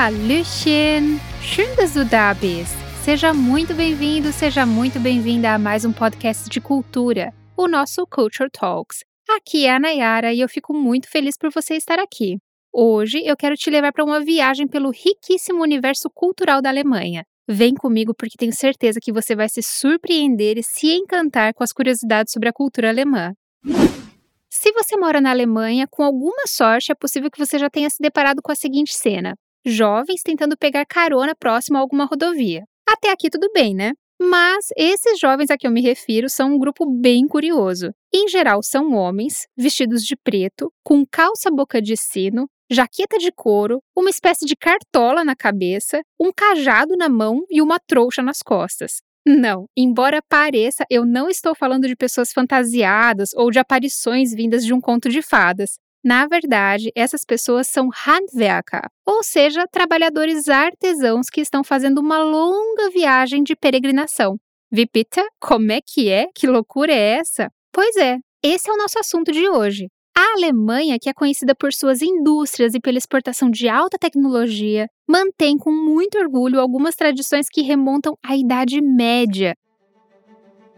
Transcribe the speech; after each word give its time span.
Hallöchen! 0.00 1.20
Schön, 1.42 1.76
dass 1.76 1.92
du 1.92 2.06
da 2.06 2.32
bist! 2.32 2.74
Seja 3.04 3.34
muito 3.34 3.74
bem-vindo, 3.74 4.32
seja 4.32 4.64
muito 4.64 4.98
bem-vinda 4.98 5.52
a 5.52 5.58
mais 5.58 5.84
um 5.84 5.92
podcast 5.92 6.48
de 6.48 6.58
cultura, 6.58 7.34
o 7.54 7.68
nosso 7.68 8.06
Culture 8.06 8.48
Talks. 8.50 9.04
Aqui 9.28 9.66
é 9.66 9.74
a 9.74 9.78
Nayara 9.78 10.32
e 10.32 10.40
eu 10.40 10.48
fico 10.48 10.72
muito 10.72 11.06
feliz 11.06 11.36
por 11.36 11.50
você 11.52 11.74
estar 11.74 11.98
aqui. 11.98 12.38
Hoje 12.72 13.22
eu 13.26 13.36
quero 13.36 13.54
te 13.56 13.68
levar 13.68 13.92
para 13.92 14.02
uma 14.02 14.24
viagem 14.24 14.66
pelo 14.66 14.88
riquíssimo 14.88 15.60
universo 15.60 16.08
cultural 16.08 16.62
da 16.62 16.70
Alemanha. 16.70 17.22
Vem 17.46 17.74
comigo 17.74 18.14
porque 18.14 18.38
tenho 18.38 18.54
certeza 18.54 19.00
que 19.02 19.12
você 19.12 19.36
vai 19.36 19.50
se 19.50 19.62
surpreender 19.62 20.56
e 20.56 20.62
se 20.62 20.94
encantar 20.94 21.52
com 21.52 21.62
as 21.62 21.74
curiosidades 21.74 22.32
sobre 22.32 22.48
a 22.48 22.54
cultura 22.54 22.88
alemã. 22.88 23.34
Se 24.48 24.72
você 24.72 24.96
mora 24.96 25.20
na 25.20 25.28
Alemanha, 25.28 25.86
com 25.86 26.02
alguma 26.02 26.46
sorte 26.46 26.90
é 26.90 26.94
possível 26.94 27.30
que 27.30 27.38
você 27.38 27.58
já 27.58 27.68
tenha 27.68 27.90
se 27.90 27.98
deparado 28.00 28.40
com 28.40 28.50
a 28.50 28.56
seguinte 28.56 28.94
cena: 28.94 29.36
jovens 29.64 30.22
tentando 30.22 30.56
pegar 30.56 30.84
carona 30.86 31.34
próximo 31.34 31.78
a 31.78 31.80
alguma 31.80 32.04
rodovia. 32.04 32.64
Até 32.88 33.10
aqui 33.10 33.30
tudo 33.30 33.50
bem, 33.52 33.74
né? 33.74 33.92
Mas 34.20 34.66
esses 34.76 35.18
jovens 35.18 35.50
a 35.50 35.56
que 35.56 35.66
eu 35.66 35.70
me 35.70 35.80
refiro 35.80 36.28
são 36.28 36.54
um 36.54 36.58
grupo 36.58 36.84
bem 36.84 37.26
curioso. 37.26 37.90
Em 38.12 38.28
geral, 38.28 38.62
são 38.62 38.92
homens, 38.92 39.46
vestidos 39.56 40.02
de 40.02 40.14
preto, 40.14 40.70
com 40.84 41.06
calça 41.10 41.50
boca 41.50 41.80
de 41.80 41.96
sino, 41.96 42.46
jaqueta 42.70 43.16
de 43.18 43.32
couro, 43.32 43.80
uma 43.96 44.10
espécie 44.10 44.44
de 44.44 44.54
cartola 44.54 45.24
na 45.24 45.34
cabeça, 45.34 46.02
um 46.20 46.30
cajado 46.36 46.96
na 46.96 47.08
mão 47.08 47.44
e 47.48 47.62
uma 47.62 47.78
trouxa 47.78 48.22
nas 48.22 48.42
costas. 48.42 49.00
Não, 49.26 49.66
embora 49.76 50.20
pareça, 50.28 50.84
eu 50.90 51.04
não 51.06 51.28
estou 51.28 51.54
falando 51.54 51.86
de 51.86 51.96
pessoas 51.96 52.32
fantasiadas 52.32 53.30
ou 53.34 53.50
de 53.50 53.58
aparições 53.58 54.34
vindas 54.34 54.64
de 54.64 54.74
um 54.74 54.80
conto 54.80 55.08
de 55.08 55.22
fadas. 55.22 55.78
Na 56.02 56.26
verdade, 56.26 56.90
essas 56.94 57.24
pessoas 57.24 57.68
são 57.68 57.90
Handwerker, 57.92 58.88
ou 59.06 59.22
seja, 59.22 59.66
trabalhadores 59.70 60.48
artesãos 60.48 61.28
que 61.28 61.40
estão 61.40 61.62
fazendo 61.62 61.98
uma 61.98 62.18
longa 62.22 62.88
viagem 62.90 63.42
de 63.42 63.54
peregrinação. 63.54 64.36
Vipita, 64.72 65.22
como 65.38 65.72
é 65.72 65.80
que 65.84 66.08
é? 66.08 66.28
Que 66.34 66.46
loucura 66.46 66.92
é 66.92 67.18
essa? 67.18 67.50
Pois 67.72 67.96
é, 67.96 68.18
esse 68.42 68.70
é 68.70 68.72
o 68.72 68.76
nosso 68.76 68.98
assunto 68.98 69.30
de 69.30 69.48
hoje. 69.48 69.88
A 70.16 70.34
Alemanha, 70.34 70.98
que 71.00 71.08
é 71.08 71.14
conhecida 71.14 71.54
por 71.54 71.72
suas 71.72 72.02
indústrias 72.02 72.74
e 72.74 72.80
pela 72.80 72.98
exportação 72.98 73.50
de 73.50 73.68
alta 73.68 73.98
tecnologia, 73.98 74.86
mantém 75.08 75.56
com 75.56 75.70
muito 75.70 76.18
orgulho 76.18 76.60
algumas 76.60 76.94
tradições 76.94 77.48
que 77.50 77.62
remontam 77.62 78.14
à 78.24 78.36
Idade 78.36 78.80
Média. 78.80 79.54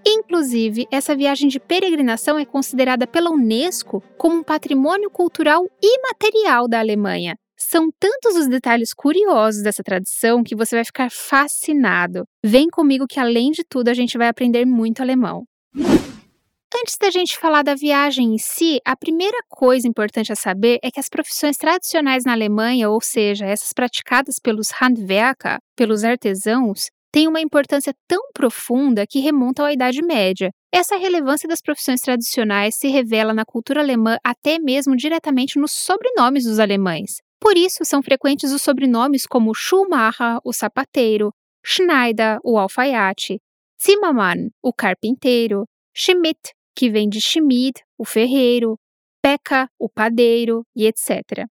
Inclusive, 0.06 0.86
essa 0.90 1.14
viagem 1.14 1.48
de 1.48 1.60
peregrinação 1.60 2.38
é 2.38 2.44
considerada 2.44 3.06
pela 3.06 3.30
Unesco 3.30 4.02
como 4.18 4.36
um 4.36 4.42
patrimônio 4.42 5.10
cultural 5.10 5.64
imaterial 5.80 6.68
da 6.68 6.80
Alemanha. 6.80 7.36
São 7.56 7.88
tantos 7.98 8.36
os 8.36 8.48
detalhes 8.48 8.92
curiosos 8.92 9.62
dessa 9.62 9.82
tradição 9.82 10.42
que 10.42 10.56
você 10.56 10.74
vai 10.74 10.84
ficar 10.84 11.10
fascinado. 11.10 12.24
Vem 12.44 12.68
comigo 12.68 13.06
que, 13.06 13.20
além 13.20 13.52
de 13.52 13.62
tudo, 13.62 13.88
a 13.88 13.94
gente 13.94 14.18
vai 14.18 14.28
aprender 14.28 14.64
muito 14.64 15.00
alemão. 15.00 15.44
Antes 16.74 16.96
da 16.98 17.10
gente 17.10 17.38
falar 17.38 17.62
da 17.62 17.74
viagem 17.74 18.34
em 18.34 18.38
si, 18.38 18.80
a 18.84 18.96
primeira 18.96 19.38
coisa 19.48 19.86
importante 19.86 20.32
a 20.32 20.36
saber 20.36 20.78
é 20.82 20.90
que 20.90 20.98
as 20.98 21.08
profissões 21.08 21.56
tradicionais 21.56 22.24
na 22.24 22.32
Alemanha, 22.32 22.90
ou 22.90 23.00
seja, 23.00 23.46
essas 23.46 23.72
praticadas 23.72 24.40
pelos 24.40 24.70
Handwerker, 24.70 25.58
pelos 25.76 26.02
artesãos, 26.02 26.86
têm 27.12 27.28
uma 27.28 27.40
importância 27.40 27.94
tão 28.08 28.32
profunda 28.32 29.06
que 29.06 29.20
remontam 29.20 29.66
à 29.66 29.72
Idade 29.72 30.02
Média. 30.02 30.50
Essa 30.72 30.96
relevância 30.96 31.46
das 31.46 31.60
profissões 31.60 32.00
tradicionais 32.00 32.74
se 32.74 32.88
revela 32.88 33.34
na 33.34 33.44
cultura 33.44 33.80
alemã 33.80 34.16
até 34.24 34.58
mesmo 34.58 34.96
diretamente 34.96 35.58
nos 35.58 35.72
sobrenomes 35.72 36.44
dos 36.44 36.58
alemães. 36.58 37.18
Por 37.38 37.56
isso, 37.56 37.84
são 37.84 38.02
frequentes 38.02 38.52
os 38.52 38.62
sobrenomes 38.62 39.26
como 39.26 39.54
Schumacher, 39.54 40.38
o 40.42 40.52
sapateiro, 40.52 41.32
Schneider, 41.62 42.38
o 42.42 42.58
alfaiate, 42.58 43.38
Zimmermann, 43.80 44.50
o 44.62 44.72
carpinteiro, 44.72 45.66
Schmidt, 45.94 46.54
que 46.74 46.88
vem 46.88 47.08
de 47.08 47.20
Schmid, 47.20 47.74
o 47.98 48.04
ferreiro, 48.04 48.78
Pekka, 49.20 49.68
o 49.78 49.88
padeiro 49.88 50.64
e 50.74 50.86
etc. 50.86 51.46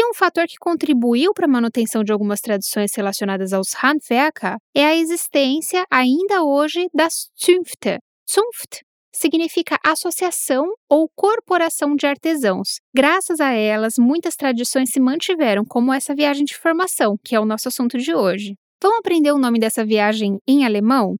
E 0.00 0.04
um 0.08 0.14
fator 0.14 0.46
que 0.46 0.54
contribuiu 0.60 1.34
para 1.34 1.46
a 1.46 1.48
manutenção 1.48 2.04
de 2.04 2.12
algumas 2.12 2.40
tradições 2.40 2.94
relacionadas 2.94 3.52
aos 3.52 3.74
Handwerker 3.74 4.54
é 4.72 4.84
a 4.84 4.94
existência, 4.94 5.84
ainda 5.90 6.44
hoje, 6.44 6.86
das 6.94 7.28
Zünfte. 7.36 7.98
Zunft 8.32 8.84
significa 9.12 9.76
associação 9.84 10.72
ou 10.88 11.10
corporação 11.16 11.96
de 11.96 12.06
artesãos. 12.06 12.78
Graças 12.94 13.40
a 13.40 13.50
elas, 13.50 13.94
muitas 13.98 14.36
tradições 14.36 14.90
se 14.90 15.00
mantiveram, 15.00 15.64
como 15.64 15.92
essa 15.92 16.14
viagem 16.14 16.44
de 16.44 16.56
formação, 16.56 17.16
que 17.24 17.34
é 17.34 17.40
o 17.40 17.44
nosso 17.44 17.66
assunto 17.66 17.98
de 17.98 18.14
hoje. 18.14 18.54
Vamos 18.80 19.00
aprender 19.00 19.32
o 19.32 19.38
nome 19.38 19.58
dessa 19.58 19.84
viagem 19.84 20.38
em 20.46 20.64
alemão? 20.64 21.16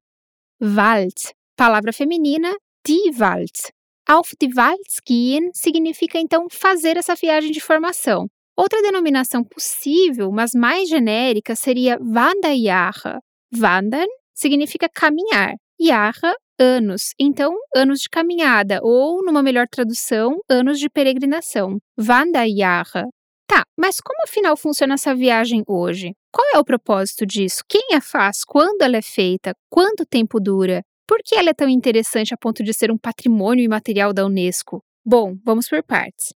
Wald, 0.61 1.33
palavra 1.57 1.91
feminina 1.91 2.55
die 2.87 3.11
Wald. 3.11 3.73
Auf 4.07 4.37
die 4.39 4.55
Wald 4.55 4.87
gehen 5.05 5.49
significa 5.53 6.17
então 6.17 6.47
fazer 6.49 6.95
essa 6.95 7.13
viagem 7.13 7.51
de 7.51 7.59
formação. 7.59 8.29
Outra 8.59 8.81
denominação 8.81 9.41
possível, 9.41 10.33
mas 10.33 10.53
mais 10.53 10.89
genérica, 10.89 11.55
seria 11.55 11.97
Wanderjahre. 12.01 13.19
Wandern 13.57 14.09
significa 14.35 14.89
caminhar, 14.93 15.53
Jahre, 15.79 16.35
anos. 16.59 17.13
Então, 17.17 17.55
anos 17.73 18.01
de 18.01 18.09
caminhada, 18.09 18.81
ou, 18.83 19.23
numa 19.23 19.41
melhor 19.41 19.65
tradução, 19.65 20.41
anos 20.49 20.77
de 20.77 20.89
peregrinação. 20.89 21.77
Wanderjahre. 21.97 23.05
Tá, 23.47 23.63
mas 23.79 24.01
como 24.01 24.23
afinal 24.23 24.57
funciona 24.57 24.95
essa 24.95 25.15
viagem 25.15 25.63
hoje? 25.65 26.11
Qual 26.29 26.45
é 26.53 26.59
o 26.59 26.65
propósito 26.65 27.25
disso? 27.25 27.63
Quem 27.65 27.95
a 27.95 28.01
faz? 28.01 28.43
Quando 28.45 28.81
ela 28.81 28.97
é 28.97 29.01
feita? 29.01 29.53
Quanto 29.69 30.05
tempo 30.05 30.37
dura? 30.37 30.81
Por 31.07 31.19
que 31.23 31.35
ela 31.35 31.51
é 31.51 31.53
tão 31.53 31.69
interessante 31.69 32.33
a 32.33 32.37
ponto 32.37 32.61
de 32.61 32.73
ser 32.73 32.91
um 32.91 32.97
patrimônio 32.97 33.63
imaterial 33.63 34.11
da 34.11 34.25
Unesco? 34.25 34.83
Bom, 35.05 35.37
vamos 35.45 35.69
por 35.69 35.81
partes. 35.81 36.33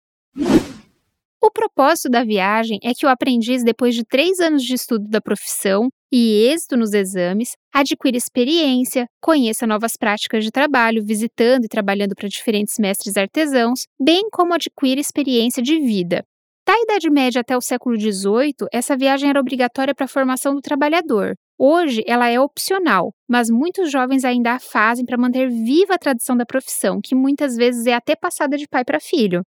O 1.45 1.51
propósito 1.51 2.09
da 2.09 2.23
viagem 2.23 2.79
é 2.85 2.93
que 2.95 3.05
o 3.05 3.09
aprendiz, 3.09 3.65
depois 3.65 3.97
de 3.97 4.05
três 4.05 4.39
anos 4.39 4.63
de 4.63 4.75
estudo 4.75 5.09
da 5.09 5.21
profissão 5.21 5.89
e 6.13 6.47
êxito 6.47 6.77
nos 6.77 6.93
exames, 6.93 7.57
adquira 7.75 8.17
experiência, 8.17 9.07
conheça 9.21 9.67
novas 9.67 9.97
práticas 9.97 10.45
de 10.45 10.53
trabalho, 10.53 11.05
visitando 11.05 11.65
e 11.65 11.69
trabalhando 11.69 12.15
para 12.15 12.29
diferentes 12.29 12.79
mestres 12.79 13.17
artesãos, 13.17 13.87
bem 14.01 14.29
como 14.31 14.55
adquira 14.55 15.01
experiência 15.01 15.61
de 15.61 15.81
vida. 15.81 16.23
Da 16.65 16.75
Idade 16.81 17.11
Média 17.11 17.41
até 17.41 17.57
o 17.57 17.61
século 17.61 17.99
XVIII, 17.99 18.69
essa 18.73 18.97
viagem 18.97 19.29
era 19.29 19.41
obrigatória 19.41 19.93
para 19.93 20.05
a 20.05 20.09
formação 20.09 20.55
do 20.55 20.61
trabalhador. 20.61 21.35
Hoje, 21.59 22.05
ela 22.07 22.29
é 22.29 22.39
opcional, 22.39 23.13
mas 23.29 23.51
muitos 23.51 23.91
jovens 23.91 24.25
ainda 24.25 24.53
a 24.53 24.61
fazem 24.61 25.05
para 25.05 25.19
manter 25.19 25.49
viva 25.49 25.95
a 25.95 25.99
tradição 25.99 26.37
da 26.37 26.47
profissão, 26.47 27.01
que 27.03 27.17
muitas 27.17 27.57
vezes 27.57 27.87
é 27.87 27.95
até 27.95 28.15
passada 28.15 28.57
de 28.57 28.69
pai 28.69 28.85
para 28.85 29.01
filho. 29.01 29.43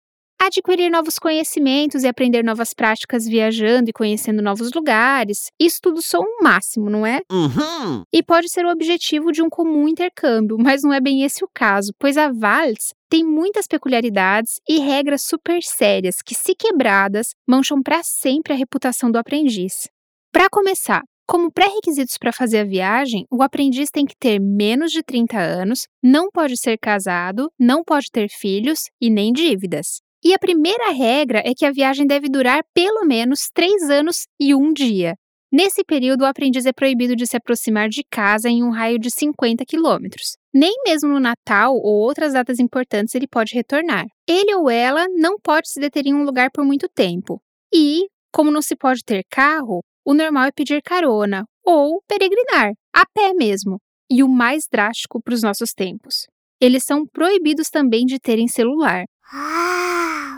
Adquirir 0.43 0.91
novos 0.91 1.19
conhecimentos 1.19 2.03
e 2.03 2.09
aprender 2.09 2.43
novas 2.43 2.73
práticas 2.73 3.27
viajando 3.27 3.91
e 3.91 3.93
conhecendo 3.93 4.41
novos 4.41 4.73
lugares, 4.73 5.51
isso 5.61 5.81
tudo 5.83 6.01
só 6.01 6.19
um 6.19 6.43
máximo, 6.43 6.89
não 6.89 7.05
é? 7.05 7.21
Uhum. 7.31 8.05
E 8.11 8.23
pode 8.23 8.49
ser 8.49 8.65
o 8.65 8.71
objetivo 8.71 9.33
de 9.33 9.43
um 9.43 9.51
comum 9.51 9.87
intercâmbio, 9.87 10.57
mas 10.59 10.83
não 10.83 10.95
é 10.95 11.01
bem 11.01 11.25
esse 11.25 11.45
o 11.45 11.49
caso, 11.55 11.93
pois 11.99 12.17
a 12.17 12.33
Vals 12.33 12.95
tem 13.11 13.23
muitas 13.23 13.67
peculiaridades 13.67 14.61
e 14.67 14.79
regras 14.79 15.21
super 15.21 15.63
sérias 15.63 16.23
que, 16.23 16.35
se 16.35 16.55
quebradas, 16.55 17.35
mancham 17.47 17.83
para 17.83 18.03
sempre 18.03 18.55
a 18.55 18.57
reputação 18.57 19.11
do 19.11 19.19
aprendiz. 19.19 19.89
Para 20.33 20.49
começar, 20.49 21.03
como 21.29 21.53
pré-requisitos 21.53 22.17
para 22.17 22.33
fazer 22.33 22.61
a 22.61 22.65
viagem, 22.65 23.27
o 23.31 23.43
aprendiz 23.43 23.91
tem 23.91 24.07
que 24.07 24.17
ter 24.19 24.41
menos 24.41 24.91
de 24.91 25.03
30 25.03 25.39
anos, 25.39 25.87
não 26.03 26.31
pode 26.31 26.57
ser 26.57 26.79
casado, 26.79 27.53
não 27.59 27.85
pode 27.85 28.07
ter 28.11 28.31
filhos 28.31 28.89
e 28.99 29.11
nem 29.11 29.33
dívidas. 29.33 30.01
E 30.23 30.35
a 30.35 30.39
primeira 30.39 30.91
regra 30.91 31.43
é 31.45 31.55
que 31.55 31.65
a 31.65 31.73
viagem 31.73 32.07
deve 32.07 32.29
durar 32.29 32.63
pelo 32.75 33.07
menos 33.07 33.49
três 33.53 33.89
anos 33.89 34.27
e 34.39 34.55
um 34.55 34.73
dia. 34.73 35.17
Nesse 35.53 35.83
período, 35.83 36.23
o 36.23 36.27
aprendiz 36.27 36.65
é 36.65 36.73
proibido 36.73 37.17
de 37.17 37.27
se 37.27 37.37
aproximar 37.37 37.89
de 37.89 38.05
casa 38.09 38.49
em 38.49 38.63
um 38.63 38.71
raio 38.71 39.01
de 39.01 39.11
50 39.11 39.65
quilômetros. 39.65 40.37
Nem 40.55 40.73
mesmo 40.85 41.09
no 41.09 41.19
Natal 41.19 41.75
ou 41.75 41.97
outras 41.97 42.35
datas 42.35 42.61
importantes 42.61 43.15
ele 43.15 43.27
pode 43.27 43.55
retornar. 43.55 44.07
Ele 44.29 44.55
ou 44.55 44.71
ela 44.71 45.07
não 45.09 45.39
pode 45.41 45.69
se 45.69 45.81
deter 45.81 46.07
em 46.07 46.15
um 46.15 46.23
lugar 46.23 46.51
por 46.53 46.65
muito 46.65 46.89
tempo. 46.89 47.43
E, 47.75 48.07
como 48.33 48.51
não 48.51 48.63
se 48.63 48.77
pode 48.77 49.03
ter 49.05 49.25
carro, 49.29 49.81
o 50.05 50.15
normal 50.15 50.45
é 50.45 50.53
pedir 50.53 50.83
carona 50.83 51.45
ou 51.65 52.01
peregrinar, 52.07 52.73
a 52.95 53.05
pé 53.13 53.33
mesmo. 53.35 53.79
E 54.09 54.23
o 54.23 54.29
mais 54.29 54.65
drástico 54.71 55.21
para 55.21 55.35
os 55.35 55.43
nossos 55.43 55.73
tempos. 55.73 56.27
Eles 56.61 56.85
são 56.85 57.05
proibidos 57.07 57.71
também 57.71 58.05
de 58.05 58.21
terem 58.21 58.47
celular. 58.47 59.05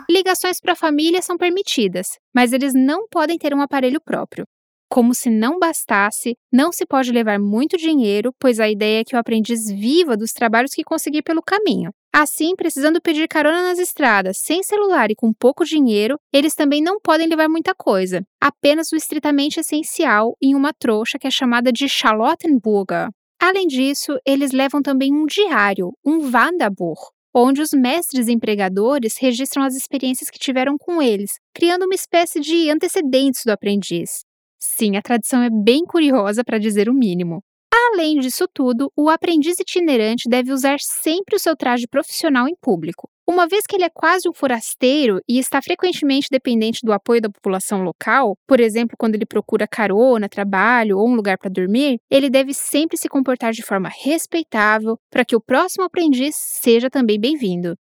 Ligações 0.09 0.59
para 0.59 0.73
a 0.73 0.75
família 0.75 1.21
são 1.21 1.37
permitidas, 1.37 2.17
mas 2.33 2.53
eles 2.53 2.73
não 2.73 3.07
podem 3.07 3.37
ter 3.37 3.53
um 3.53 3.61
aparelho 3.61 4.01
próprio. 4.01 4.45
Como 4.89 5.15
se 5.15 5.27
não 5.27 5.57
bastasse, 5.57 6.35
não 6.51 6.71
se 6.71 6.85
pode 6.85 7.11
levar 7.11 7.39
muito 7.39 7.77
dinheiro, 7.77 8.31
pois 8.39 8.59
a 8.59 8.69
ideia 8.69 9.01
é 9.01 9.03
que 9.03 9.15
o 9.15 9.19
aprendiz 9.19 9.67
viva 9.71 10.15
dos 10.15 10.33
trabalhos 10.33 10.71
que 10.71 10.83
conseguir 10.83 11.23
pelo 11.23 11.41
caminho. 11.41 11.91
Assim, 12.13 12.55
precisando 12.55 13.01
pedir 13.01 13.27
carona 13.27 13.63
nas 13.63 13.79
estradas, 13.79 14.37
sem 14.37 14.61
celular 14.61 15.09
e 15.09 15.15
com 15.15 15.33
pouco 15.33 15.65
dinheiro, 15.65 16.19
eles 16.31 16.53
também 16.53 16.79
não 16.79 16.99
podem 16.99 17.27
levar 17.27 17.49
muita 17.49 17.73
coisa, 17.73 18.21
apenas 18.39 18.91
o 18.91 18.95
estritamente 18.95 19.59
essencial 19.59 20.37
em 20.39 20.53
uma 20.53 20.71
trouxa 20.71 21.17
que 21.17 21.25
é 21.25 21.31
chamada 21.31 21.71
de 21.71 21.89
Charlottenburger. 21.89 23.09
Além 23.41 23.65
disso, 23.65 24.15
eles 24.25 24.51
levam 24.51 24.81
também 24.81 25.11
um 25.11 25.25
diário, 25.25 25.91
um 26.05 26.31
Wanderbuch, 26.31 27.01
onde 27.33 27.61
os 27.61 27.71
mestres 27.71 28.27
empregadores 28.27 29.17
registram 29.17 29.63
as 29.63 29.75
experiências 29.75 30.29
que 30.29 30.39
tiveram 30.39 30.77
com 30.77 31.01
eles, 31.01 31.31
criando 31.53 31.85
uma 31.85 31.95
espécie 31.95 32.39
de 32.39 32.69
antecedentes 32.69 33.41
do 33.45 33.51
aprendiz. 33.51 34.23
Sim, 34.61 34.95
a 34.95 35.01
tradição 35.01 35.41
é 35.41 35.49
bem 35.49 35.83
curiosa 35.85 36.43
para 36.43 36.57
dizer 36.57 36.87
o 36.89 36.93
mínimo. 36.93 37.41
Além 37.73 38.19
disso 38.19 38.45
tudo, 38.53 38.91
o 38.95 39.09
aprendiz 39.09 39.59
itinerante 39.59 40.29
deve 40.29 40.51
usar 40.51 40.79
sempre 40.79 41.35
o 41.35 41.39
seu 41.39 41.55
traje 41.55 41.87
profissional 41.87 42.47
em 42.47 42.55
público. 42.61 43.09
Uma 43.25 43.47
vez 43.47 43.65
que 43.65 43.77
ele 43.77 43.85
é 43.85 43.89
quase 43.89 44.27
um 44.27 44.33
forasteiro 44.33 45.21
e 45.27 45.39
está 45.39 45.61
frequentemente 45.61 46.27
dependente 46.29 46.81
do 46.83 46.91
apoio 46.91 47.21
da 47.21 47.29
população 47.29 47.81
local, 47.81 48.35
por 48.45 48.59
exemplo, 48.59 48.97
quando 48.99 49.15
ele 49.15 49.25
procura 49.25 49.65
carona, 49.65 50.27
trabalho 50.27 50.97
ou 50.97 51.07
um 51.07 51.15
lugar 51.15 51.37
para 51.37 51.49
dormir, 51.49 51.99
ele 52.11 52.29
deve 52.29 52.53
sempre 52.53 52.97
se 52.97 53.07
comportar 53.07 53.53
de 53.53 53.63
forma 53.63 53.89
respeitável 53.89 54.97
para 55.09 55.23
que 55.23 55.37
o 55.37 55.41
próximo 55.41 55.85
aprendiz 55.85 56.35
seja 56.35 56.89
também 56.89 57.17
bem-vindo. 57.17 57.75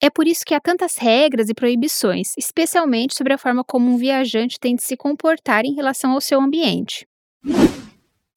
É 0.00 0.08
por 0.08 0.26
isso 0.26 0.44
que 0.46 0.54
há 0.54 0.60
tantas 0.60 0.96
regras 0.96 1.50
e 1.50 1.54
proibições, 1.54 2.32
especialmente 2.38 3.14
sobre 3.14 3.34
a 3.34 3.38
forma 3.38 3.62
como 3.62 3.90
um 3.90 3.98
viajante 3.98 4.58
tem 4.58 4.74
de 4.74 4.82
se 4.82 4.96
comportar 4.96 5.66
em 5.66 5.74
relação 5.74 6.12
ao 6.12 6.20
seu 6.22 6.40
ambiente. 6.40 7.06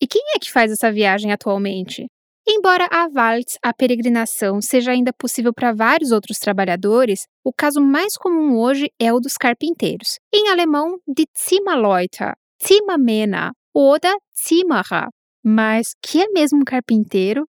E 0.01 0.07
quem 0.07 0.21
é 0.35 0.39
que 0.39 0.51
faz 0.51 0.71
essa 0.71 0.91
viagem 0.91 1.31
atualmente? 1.31 2.07
Embora 2.51 2.87
a 2.91 3.07
Waltz, 3.07 3.59
a 3.61 3.71
peregrinação, 3.71 4.59
seja 4.59 4.89
ainda 4.89 5.13
possível 5.13 5.53
para 5.53 5.71
vários 5.71 6.11
outros 6.11 6.39
trabalhadores, 6.39 7.27
o 7.45 7.53
caso 7.53 7.79
mais 7.79 8.17
comum 8.17 8.57
hoje 8.57 8.91
é 8.99 9.13
o 9.13 9.19
dos 9.19 9.37
carpinteiros. 9.37 10.17
Em 10.33 10.49
alemão, 10.49 10.97
de 11.07 11.27
Zimmerleute, 11.37 12.33
Zimmermänner 12.65 13.51
ou 13.71 13.99
da 13.99 14.11
Zimmerer. 14.35 15.09
Mas 15.45 15.93
que 16.01 16.23
é 16.23 16.27
mesmo 16.31 16.61
um 16.61 16.63
carpinteiro? 16.63 17.47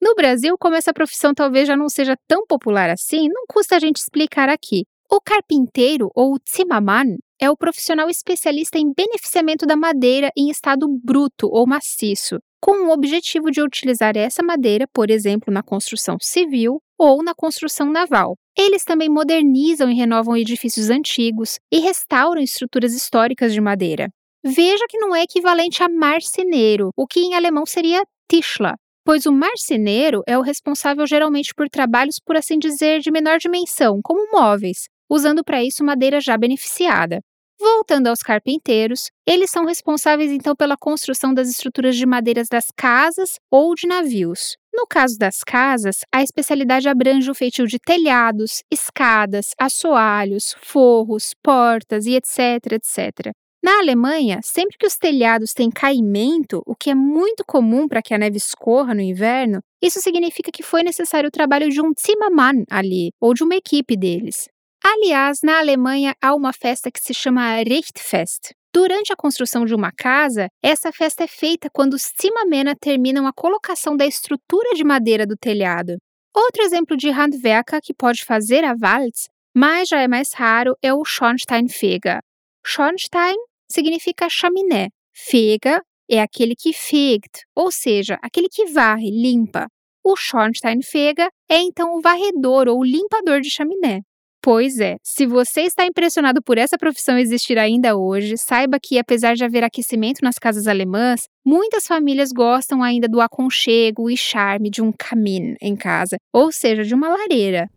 No 0.00 0.14
Brasil, 0.14 0.54
como 0.60 0.76
essa 0.76 0.94
profissão 0.94 1.34
talvez 1.34 1.66
já 1.66 1.76
não 1.76 1.88
seja 1.88 2.14
tão 2.28 2.46
popular 2.46 2.88
assim, 2.88 3.28
não 3.28 3.46
custa 3.48 3.74
a 3.74 3.80
gente 3.80 3.96
explicar 3.96 4.48
aqui. 4.48 4.84
O 5.10 5.20
carpinteiro, 5.20 6.08
ou 6.14 6.36
Zimmermann, 6.48 7.16
é 7.40 7.50
o 7.50 7.56
profissional 7.56 8.08
especialista 8.08 8.78
em 8.78 8.92
beneficiamento 8.96 9.66
da 9.66 9.76
madeira 9.76 10.30
em 10.36 10.50
estado 10.50 10.86
bruto 11.02 11.48
ou 11.50 11.66
maciço, 11.66 12.38
com 12.66 12.88
o 12.88 12.92
objetivo 12.92 13.48
de 13.48 13.62
utilizar 13.62 14.16
essa 14.16 14.42
madeira, 14.42 14.88
por 14.92 15.08
exemplo, 15.08 15.54
na 15.54 15.62
construção 15.62 16.16
civil 16.20 16.82
ou 16.98 17.22
na 17.22 17.32
construção 17.32 17.92
naval. 17.92 18.34
Eles 18.58 18.82
também 18.82 19.08
modernizam 19.08 19.88
e 19.88 19.94
renovam 19.94 20.36
edifícios 20.36 20.90
antigos 20.90 21.60
e 21.70 21.78
restauram 21.78 22.42
estruturas 22.42 22.92
históricas 22.92 23.52
de 23.52 23.60
madeira. 23.60 24.08
Veja 24.44 24.84
que 24.88 24.98
não 24.98 25.14
é 25.14 25.22
equivalente 25.22 25.80
a 25.80 25.88
marceneiro, 25.88 26.90
o 26.96 27.06
que 27.06 27.20
em 27.20 27.36
alemão 27.36 27.64
seria 27.64 28.02
Tischler, 28.28 28.74
pois 29.04 29.26
o 29.26 29.32
marceneiro 29.32 30.24
é 30.26 30.36
o 30.36 30.42
responsável 30.42 31.06
geralmente 31.06 31.54
por 31.54 31.68
trabalhos, 31.68 32.18
por 32.18 32.36
assim 32.36 32.58
dizer, 32.58 32.98
de 32.98 33.12
menor 33.12 33.38
dimensão, 33.38 34.00
como 34.02 34.32
móveis, 34.32 34.88
usando 35.08 35.44
para 35.44 35.62
isso 35.62 35.84
madeira 35.84 36.20
já 36.20 36.36
beneficiada. 36.36 37.20
Voltando 37.58 38.08
aos 38.08 38.20
carpinteiros, 38.20 39.10
eles 39.26 39.50
são 39.50 39.64
responsáveis 39.64 40.30
então 40.30 40.54
pela 40.54 40.76
construção 40.76 41.32
das 41.32 41.48
estruturas 41.48 41.96
de 41.96 42.04
madeiras 42.04 42.48
das 42.48 42.66
casas 42.76 43.38
ou 43.50 43.74
de 43.74 43.86
navios. 43.86 44.56
No 44.74 44.86
caso 44.86 45.16
das 45.18 45.42
casas, 45.42 46.00
a 46.14 46.22
especialidade 46.22 46.86
abrange 46.86 47.30
o 47.30 47.34
feitio 47.34 47.66
de 47.66 47.78
telhados, 47.78 48.62
escadas, 48.70 49.52
assoalhos, 49.58 50.54
forros, 50.60 51.32
portas 51.42 52.04
e 52.04 52.14
etc, 52.14 52.72
etc. 52.72 53.32
Na 53.64 53.78
Alemanha, 53.78 54.40
sempre 54.44 54.76
que 54.78 54.86
os 54.86 54.96
telhados 54.96 55.54
têm 55.54 55.70
caimento, 55.70 56.62
o 56.66 56.76
que 56.76 56.90
é 56.90 56.94
muito 56.94 57.42
comum 57.44 57.88
para 57.88 58.02
que 58.02 58.12
a 58.12 58.18
neve 58.18 58.36
escorra 58.36 58.94
no 58.94 59.00
inverno, 59.00 59.60
isso 59.82 59.98
significa 60.00 60.52
que 60.52 60.62
foi 60.62 60.82
necessário 60.82 61.28
o 61.28 61.32
trabalho 61.32 61.70
de 61.70 61.80
um 61.80 61.90
Zimmermann 61.98 62.64
ali, 62.70 63.10
ou 63.18 63.32
de 63.32 63.42
uma 63.42 63.56
equipe 63.56 63.96
deles. 63.96 64.46
Aliás, 64.88 65.40
na 65.42 65.58
Alemanha 65.58 66.14
há 66.22 66.32
uma 66.32 66.52
festa 66.52 66.92
que 66.92 67.00
se 67.00 67.12
chama 67.12 67.56
Richtfest. 67.56 68.54
Durante 68.72 69.12
a 69.12 69.16
construção 69.16 69.64
de 69.64 69.74
uma 69.74 69.90
casa, 69.90 70.46
essa 70.62 70.92
festa 70.92 71.24
é 71.24 71.26
feita 71.26 71.68
quando 71.72 71.94
os 71.94 72.12
Zimmermänner 72.22 72.76
terminam 72.78 73.26
a 73.26 73.32
colocação 73.32 73.96
da 73.96 74.06
estrutura 74.06 74.76
de 74.76 74.84
madeira 74.84 75.26
do 75.26 75.36
telhado. 75.36 75.96
Outro 76.32 76.62
exemplo 76.62 76.96
de 76.96 77.10
Handwerker 77.10 77.80
que 77.82 77.92
pode 77.92 78.24
fazer 78.24 78.62
a 78.62 78.76
Waltz, 78.80 79.28
mas 79.52 79.88
já 79.88 80.00
é 80.00 80.06
mais 80.06 80.32
raro, 80.32 80.76
é 80.80 80.94
o 80.94 81.04
Schornsteinfeger. 81.04 82.20
Schornstein 82.64 83.34
significa 83.68 84.28
chaminé. 84.30 84.90
Fega 85.12 85.82
é 86.08 86.20
aquele 86.22 86.54
que 86.54 86.72
fegt, 86.72 87.44
ou 87.56 87.72
seja, 87.72 88.20
aquele 88.22 88.48
que 88.48 88.66
varre, 88.66 89.10
limpa. 89.10 89.66
O 90.04 90.14
Schornsteinfeger 90.14 91.28
é 91.50 91.58
então 91.58 91.96
o 91.96 92.00
varredor 92.00 92.68
ou 92.68 92.84
limpador 92.84 93.40
de 93.40 93.50
chaminé. 93.50 94.02
Pois 94.46 94.78
é, 94.78 94.96
se 95.02 95.26
você 95.26 95.62
está 95.62 95.84
impressionado 95.84 96.40
por 96.40 96.56
essa 96.56 96.78
profissão 96.78 97.18
existir 97.18 97.58
ainda 97.58 97.96
hoje, 97.96 98.38
saiba 98.38 98.78
que, 98.80 98.96
apesar 98.96 99.34
de 99.34 99.42
haver 99.44 99.64
aquecimento 99.64 100.20
nas 100.22 100.38
casas 100.38 100.68
alemãs, 100.68 101.26
muitas 101.44 101.84
famílias 101.84 102.30
gostam 102.30 102.80
ainda 102.80 103.08
do 103.08 103.20
aconchego 103.20 104.08
e 104.08 104.16
charme 104.16 104.70
de 104.70 104.80
um 104.80 104.92
camin 104.96 105.56
em 105.60 105.74
casa, 105.74 106.16
ou 106.32 106.52
seja, 106.52 106.84
de 106.84 106.94
uma 106.94 107.08
lareira. 107.08 107.68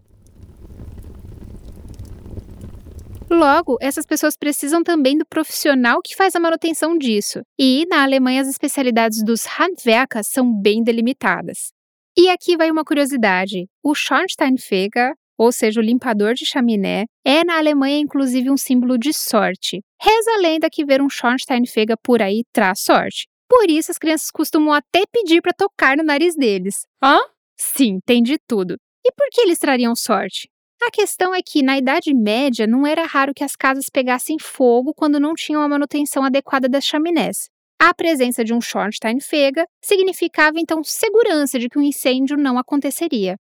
Logo, 3.32 3.78
essas 3.82 4.06
pessoas 4.06 4.38
precisam 4.38 4.84
também 4.84 5.18
do 5.18 5.26
profissional 5.26 6.04
que 6.04 6.16
faz 6.16 6.36
a 6.36 6.40
manutenção 6.40 6.96
disso. 7.00 7.42
E 7.58 7.88
na 7.90 8.04
Alemanha 8.04 8.42
as 8.44 8.48
especialidades 8.48 9.24
dos 9.24 9.44
Handwerker 9.48 10.24
são 10.24 10.54
bem 10.54 10.84
delimitadas. 10.84 11.72
E 12.16 12.30
aqui 12.30 12.56
vai 12.56 12.70
uma 12.70 12.86
curiosidade: 12.86 13.66
o 13.84 13.96
Schornsteinfeger 13.96 15.16
ou 15.40 15.54
seja, 15.54 15.80
o 15.80 15.84
limpador 15.84 16.34
de 16.34 16.46
chaminé, 16.46 17.06
é 17.26 17.46
na 17.46 17.58
Alemanha 17.58 17.98
inclusive 17.98 18.52
um 18.52 18.58
símbolo 18.58 18.98
de 18.98 19.14
sorte. 19.14 19.82
Reza 20.02 20.32
a 20.32 20.42
lenda 20.42 20.70
que 20.70 20.84
ver 20.84 21.02
um 21.02 21.10
Schornsteinfeger 21.10 21.96
por 22.04 22.22
aí 22.22 22.44
traz 22.52 22.82
sorte. 22.82 23.26
Por 23.48 23.70
isso 23.70 23.90
as 23.90 23.98
crianças 23.98 24.30
costumam 24.30 24.74
até 24.74 25.04
pedir 25.10 25.42
para 25.42 25.54
tocar 25.54 25.96
no 25.96 26.04
nariz 26.04 26.36
deles. 26.36 26.86
Hã? 27.02 27.20
Sim, 27.58 28.00
tem 28.06 28.22
de 28.22 28.38
tudo. 28.46 28.76
E 29.06 29.12
por 29.14 29.28
que 29.32 29.40
eles 29.40 29.58
trariam 29.58 29.96
sorte? 29.96 30.50
A 30.82 30.92
questão 30.92 31.34
é 31.34 31.40
que, 31.42 31.64
na 31.64 31.78
Idade 31.78 32.14
Média, 32.14 32.68
não 32.68 32.86
era 32.86 33.06
raro 33.06 33.34
que 33.34 33.44
as 33.44 33.56
casas 33.56 33.90
pegassem 33.90 34.38
fogo 34.40 34.94
quando 34.94 35.20
não 35.20 35.34
tinham 35.34 35.62
a 35.62 35.68
manutenção 35.68 36.24
adequada 36.24 36.68
das 36.68 36.86
chaminés. 36.86 37.50
A 37.82 37.94
presença 37.94 38.44
de 38.44 38.54
um 38.54 38.60
Schornsteinfeger 38.60 39.66
significava 39.82 40.60
então 40.60 40.84
segurança 40.84 41.58
de 41.58 41.70
que 41.70 41.80
um 41.80 41.82
incêndio 41.82 42.38
não 42.38 42.58
aconteceria. 42.58 43.38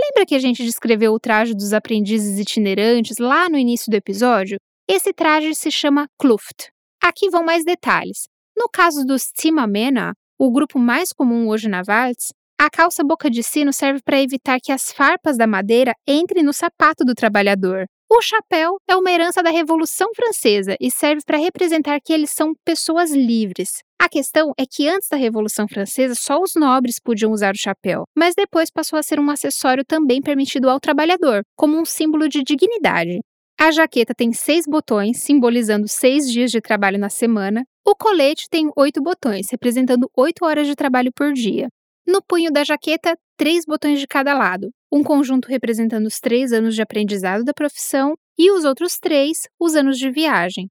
Lembra 0.00 0.24
que 0.26 0.34
a 0.34 0.38
gente 0.38 0.62
descreveu 0.62 1.12
o 1.12 1.18
traje 1.18 1.54
dos 1.54 1.72
aprendizes 1.72 2.38
itinerantes 2.38 3.18
lá 3.18 3.48
no 3.48 3.58
início 3.58 3.90
do 3.90 3.94
episódio? 3.94 4.58
Esse 4.88 5.12
traje 5.12 5.54
se 5.54 5.70
chama 5.70 6.08
Kluft. 6.18 6.70
Aqui 7.02 7.28
vão 7.30 7.44
mais 7.44 7.64
detalhes. 7.64 8.28
No 8.56 8.68
caso 8.68 9.04
dos 9.04 9.30
Zimmermänner, 9.38 10.12
o 10.38 10.52
grupo 10.52 10.78
mais 10.78 11.12
comum 11.12 11.48
hoje 11.48 11.68
na 11.68 11.82
Waltz, 11.86 12.32
a 12.60 12.70
calça 12.70 13.02
boca 13.04 13.30
de 13.30 13.42
sino 13.42 13.72
serve 13.72 14.00
para 14.04 14.20
evitar 14.20 14.58
que 14.60 14.72
as 14.72 14.92
farpas 14.92 15.36
da 15.36 15.46
madeira 15.46 15.92
entrem 16.06 16.42
no 16.42 16.52
sapato 16.52 17.04
do 17.04 17.14
trabalhador. 17.14 17.86
O 18.10 18.22
chapéu 18.22 18.78
é 18.88 18.96
uma 18.96 19.10
herança 19.10 19.42
da 19.42 19.50
Revolução 19.50 20.08
Francesa 20.14 20.76
e 20.80 20.90
serve 20.90 21.22
para 21.26 21.38
representar 21.38 22.00
que 22.00 22.12
eles 22.12 22.30
são 22.30 22.54
pessoas 22.64 23.12
livres. 23.12 23.82
A 24.00 24.08
questão 24.08 24.52
é 24.56 24.64
que 24.64 24.88
antes 24.88 25.08
da 25.08 25.16
Revolução 25.16 25.66
Francesa 25.66 26.14
só 26.14 26.40
os 26.40 26.52
nobres 26.54 27.00
podiam 27.02 27.32
usar 27.32 27.52
o 27.52 27.58
chapéu, 27.58 28.04
mas 28.16 28.34
depois 28.34 28.70
passou 28.70 28.96
a 28.96 29.02
ser 29.02 29.18
um 29.18 29.28
acessório 29.28 29.84
também 29.84 30.22
permitido 30.22 30.70
ao 30.70 30.78
trabalhador, 30.78 31.42
como 31.56 31.76
um 31.76 31.84
símbolo 31.84 32.28
de 32.28 32.44
dignidade. 32.44 33.18
A 33.60 33.72
jaqueta 33.72 34.14
tem 34.14 34.32
seis 34.32 34.66
botões, 34.68 35.18
simbolizando 35.18 35.88
seis 35.88 36.30
dias 36.30 36.52
de 36.52 36.60
trabalho 36.60 36.96
na 36.96 37.10
semana. 37.10 37.64
O 37.84 37.96
colete 37.96 38.44
tem 38.48 38.70
oito 38.76 39.02
botões, 39.02 39.50
representando 39.50 40.08
oito 40.16 40.44
horas 40.44 40.68
de 40.68 40.76
trabalho 40.76 41.10
por 41.12 41.32
dia. 41.32 41.66
No 42.06 42.22
punho 42.22 42.52
da 42.52 42.62
jaqueta, 42.62 43.18
três 43.36 43.64
botões 43.66 43.98
de 43.98 44.06
cada 44.06 44.32
lado, 44.32 44.70
um 44.92 45.02
conjunto 45.02 45.48
representando 45.48 46.06
os 46.06 46.20
três 46.20 46.52
anos 46.52 46.76
de 46.76 46.82
aprendizado 46.82 47.42
da 47.42 47.52
profissão 47.52 48.14
e 48.38 48.50
os 48.52 48.64
outros 48.64 48.96
três, 48.98 49.48
os 49.58 49.74
anos 49.74 49.98
de 49.98 50.08
viagem. 50.08 50.68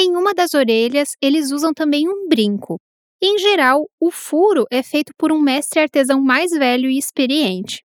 Em 0.00 0.14
uma 0.14 0.32
das 0.32 0.54
orelhas, 0.54 1.16
eles 1.20 1.50
usam 1.50 1.74
também 1.74 2.08
um 2.08 2.28
brinco. 2.28 2.78
Em 3.20 3.36
geral, 3.36 3.84
o 4.00 4.12
furo 4.12 4.64
é 4.70 4.80
feito 4.80 5.12
por 5.18 5.32
um 5.32 5.40
mestre 5.40 5.80
artesão 5.80 6.22
mais 6.22 6.52
velho 6.52 6.88
e 6.88 6.96
experiente. 6.96 7.82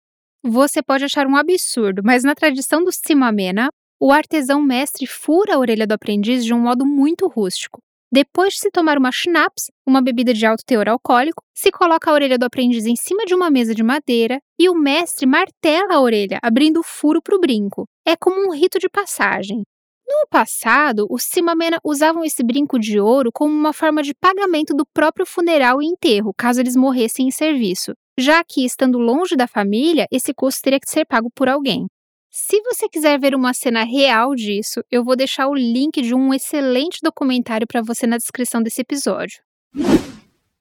Você 0.44 0.82
pode 0.82 1.04
achar 1.04 1.28
um 1.28 1.36
absurdo, 1.36 2.01
mas 2.04 2.24
na 2.24 2.34
tradição 2.34 2.84
do 2.84 2.92
Simamena, 2.92 3.70
o 4.01 4.12
artesão 4.12 4.60
mestre 4.60 5.06
fura 5.06 5.54
a 5.54 5.60
orelha 5.60 5.86
do 5.86 5.92
aprendiz 5.92 6.44
de 6.44 6.51
um 6.51 6.62
modo 6.62 6.84
muito 6.84 7.28
rústico. 7.28 7.80
Depois 8.12 8.56
de 8.56 8.62
se 8.62 8.72
tomar 8.72 8.98
uma 8.98 9.12
schnapps, 9.12 9.66
uma 9.86 10.01
bebida 10.01 10.34
de 10.34 10.48
alto 10.48 10.63
teor 10.66 10.89
alcoólico, 10.89 11.44
se 11.56 11.70
coloca 11.70 12.10
a 12.10 12.13
orelha 12.16 12.39
do 12.39 12.46
aprendiz 12.46 12.88
em 12.88 12.96
cima 12.96 13.24
de 13.24 13.36
uma 13.36 13.51
mesa 13.51 13.75
de 13.75 13.84
madeira 13.84 14.39
e 14.60 14.68
o 14.68 14.74
mestre 14.74 15.28
martela 15.28 15.94
a 15.94 16.01
orelha, 16.01 16.39
abrindo 16.42 16.80
o 16.80 16.84
furo 16.84 17.22
para 17.22 17.36
o 17.36 17.39
brinco. 17.39 17.86
É 18.04 18.16
como 18.16 18.48
um 18.48 18.51
rito 18.51 18.80
de 18.80 18.89
passagem. 18.89 19.62
No 20.10 20.28
passado, 20.28 21.06
os 21.08 21.22
Simamena 21.22 21.78
usavam 21.84 22.25
esse 22.25 22.44
brinco 22.44 22.80
de 22.80 23.00
ouro 23.00 23.30
como 23.32 23.54
uma 23.54 23.72
forma 23.72 24.01
de 24.01 24.16
pagamento 24.16 24.74
do 24.74 24.84
próprio 24.92 25.24
funeral 25.24 25.84
e 25.84 25.86
enterro, 25.86 26.34
caso 26.36 26.60
eles 26.60 26.75
morressem 26.75 27.28
em 27.28 27.32
serviço, 27.32 27.94
já 28.18 28.44
que, 28.44 28.66
estando 28.66 28.98
longe 28.98 29.36
da 29.36 29.48
família, 29.48 30.08
esse 30.12 30.34
custo 30.34 30.63
teria 30.63 30.80
que 30.80 30.89
ser 30.89 31.06
pago 31.06 31.30
por 31.36 31.48
alguém. 31.48 31.86
Se 32.32 32.60
você 32.63 32.89
quiser 32.89 33.20
ver 33.20 33.36
uma 33.36 33.54
cena 33.54 33.84
real 33.84 34.34
disso, 34.34 34.82
eu 34.89 35.04
vou 35.04 35.16
deixar 35.16 35.48
o 35.48 35.54
link 35.54 36.01
de 36.01 36.16
um 36.16 36.34
excelente 36.34 36.98
documentário 37.04 37.68
para 37.68 37.84
você 37.84 38.08
na 38.08 38.18
descrição 38.18 38.63
desse 38.63 38.82
episódio. 38.82 39.44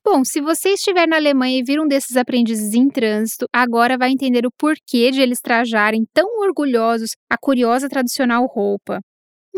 Bom, 0.04 0.24
se 0.24 0.42
você 0.42 0.70
estiver 0.70 1.08
na 1.08 1.16
Alemanha 1.16 1.58
e 1.58 1.62
vir 1.62 1.80
um 1.80 1.88
desses 1.88 2.18
aprendizes 2.18 2.74
em 2.74 2.88
trânsito, 2.88 3.46
agora 3.50 3.96
vai 3.96 4.10
entender 4.10 4.46
o 4.46 4.52
porquê 4.58 5.10
de 5.10 5.22
eles 5.22 5.40
trajarem 5.40 6.04
tão 6.12 6.40
orgulhosos 6.40 7.12
a 7.30 7.38
curiosa 7.38 7.88
tradicional 7.88 8.46
roupa. 8.46 9.00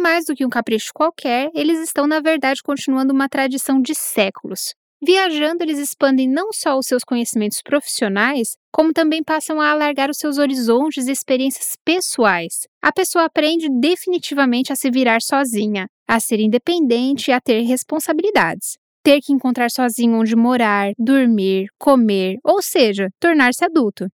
Mais 0.01 0.25
do 0.25 0.35
que 0.35 0.47
um 0.47 0.49
capricho 0.49 0.93
qualquer, 0.95 1.51
eles 1.55 1.79
estão, 1.79 2.07
na 2.07 2.21
verdade, 2.21 2.63
continuando 2.63 3.13
uma 3.13 3.29
tradição 3.29 3.83
de 3.83 3.95
séculos. 3.95 4.75
Viajando, 5.03 5.63
eles 5.63 5.79
expandem 5.79 6.27
não 6.27 6.55
só 6.55 6.79
os 6.79 6.87
seus 6.87 7.05
conhecimentos 7.05 7.61
profissionais, 7.63 8.57
como 8.73 8.95
também 8.95 9.23
passam 9.23 9.61
a 9.61 9.71
alargar 9.71 10.09
os 10.09 10.17
seus 10.17 10.39
horizontes 10.39 11.07
e 11.07 11.13
experiências 11.13 11.77
pessoais. 11.85 12.67
A 12.83 12.91
pessoa 12.91 13.27
aprende 13.27 13.69
definitivamente 13.69 14.73
a 14.73 14.77
se 14.77 14.91
virar 14.91 15.21
sozinha, 15.21 15.87
a 16.09 16.19
ser 16.19 16.41
independente 16.41 17.31
e 17.31 17.35
a 17.35 17.41
ter 17.41 17.61
responsabilidades. 17.61 18.79
Ter 19.03 19.21
que 19.21 19.35
encontrar 19.35 19.71
sozinho 19.71 20.19
onde 20.19 20.35
morar, 20.35 20.93
dormir, 20.99 21.67
comer, 21.79 22.39
ou 22.43 22.63
seja, 22.63 23.11
tornar-se 23.21 23.63
adulto. 23.67 24.07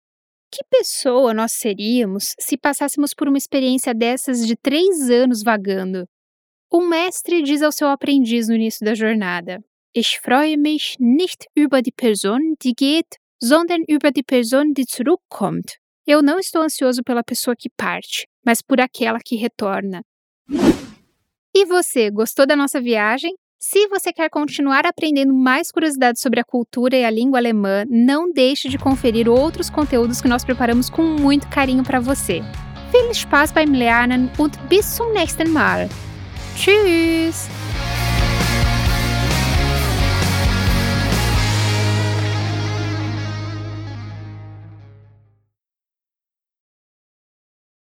Que 0.55 0.63
pessoa 0.71 1.35
nós 1.35 1.51
seríamos 1.51 2.37
se 2.39 2.57
passássemos 2.57 3.13
por 3.13 3.27
uma 3.27 3.37
experiência 3.37 3.93
dessas 3.93 4.47
de 4.47 4.55
três 4.55 5.11
anos 5.11 5.43
vagando? 5.43 6.07
Um 6.73 6.87
mestre 6.87 7.43
diz 7.43 7.61
ao 7.61 7.73
seu 7.73 7.89
aprendiz 7.89 8.47
no 8.47 8.55
início 8.55 8.87
da 8.87 8.95
jornada: 8.95 9.59
Ich 9.93 10.21
freue 10.21 10.57
mich 10.57 10.97
nicht 11.01 11.49
über 11.57 11.83
die 11.83 11.91
Person, 11.91 12.55
die 12.63 12.73
geht, 12.73 13.19
sondern 13.43 13.83
über 13.89 14.13
die 14.13 14.23
Person, 14.23 14.73
die 14.73 14.87
zurückkommt. 14.87 15.77
Eu 16.07 16.23
não 16.23 16.39
estou 16.39 16.63
ansioso 16.63 17.03
pela 17.03 17.25
pessoa 17.25 17.57
que 17.57 17.69
parte, 17.77 18.29
mas 18.47 18.63
por 18.63 18.81
aquela 18.81 19.19
que 19.19 19.35
retorna. 19.35 20.05
E 21.53 21.65
você, 21.65 22.13
gostou 22.13 22.47
da 22.47 22.55
nossa 22.55 22.81
viagem? 22.81 23.35
Se 23.67 23.89
você 23.89 24.13
quer 24.13 24.29
continuar 24.29 24.85
aprendendo 24.85 25.33
mais 25.33 25.73
curiosidades 25.73 26.21
sobre 26.21 26.39
a 26.39 26.45
cultura 26.45 26.97
e 26.97 27.03
a 27.03 27.11
língua 27.11 27.39
alemã, 27.39 27.87
não 27.89 28.31
deixe 28.31 28.69
de 28.69 28.77
conferir 28.77 29.27
outros 29.27 29.71
conteúdos 29.71 30.21
que 30.21 30.29
nós 30.29 30.45
preparamos 30.45 30.91
com 30.91 31.03
muito 31.03 31.49
carinho 31.49 31.83
para 31.83 31.99
você. 31.99 32.43
Viel 32.93 33.15
Spaß 33.15 33.53
beim 33.53 33.75
Lernen 33.75 34.31
und 34.39 34.59
bis 34.69 34.85
zum 34.85 35.15
nächsten 35.15 35.49
Mal. 35.49 35.89
Tschüss! 36.55 37.64